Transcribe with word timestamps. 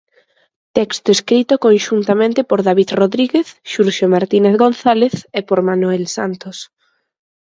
Texto 0.77 1.07
escrito 1.17 1.53
conxuntamente 1.65 2.41
por 2.49 2.59
David 2.67 2.89
Rodríguez, 3.01 3.47
Xurxo 3.71 4.05
Martínez 4.15 4.55
González 4.63 5.15
e 5.39 5.41
por 5.47 5.59
Manoel 5.67 6.05
Santos. 6.17 6.57